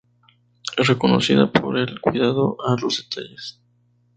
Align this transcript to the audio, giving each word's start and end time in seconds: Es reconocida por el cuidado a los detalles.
Es 0.77 0.87
reconocida 0.87 1.51
por 1.51 1.77
el 1.77 2.01
cuidado 2.01 2.57
a 2.67 2.75
los 2.75 3.07
detalles. 3.07 3.61